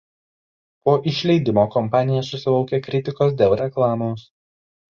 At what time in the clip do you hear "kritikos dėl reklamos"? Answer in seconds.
2.89-4.29